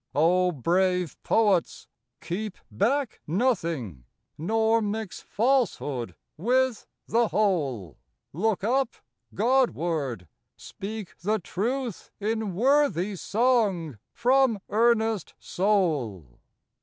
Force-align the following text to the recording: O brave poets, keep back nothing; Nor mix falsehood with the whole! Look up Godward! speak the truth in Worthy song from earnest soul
O 0.15 0.51
brave 0.51 1.15
poets, 1.21 1.87
keep 2.21 2.57
back 2.71 3.21
nothing; 3.27 4.05
Nor 4.35 4.81
mix 4.81 5.21
falsehood 5.21 6.15
with 6.37 6.87
the 7.05 7.27
whole! 7.27 7.99
Look 8.33 8.63
up 8.63 8.95
Godward! 9.35 10.27
speak 10.57 11.15
the 11.19 11.37
truth 11.37 12.09
in 12.19 12.55
Worthy 12.55 13.15
song 13.15 13.99
from 14.11 14.57
earnest 14.69 15.35
soul 15.37 16.39